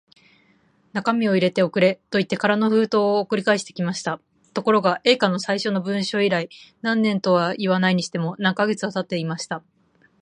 [0.93, 4.19] 中身を入れて送れ、といって空の封筒を送り返してきました。
[4.51, 6.49] ところが、Ａ 課の最初の文書以来、
[6.81, 9.61] 何年とはいわないにしても、何カ月かはたっていました。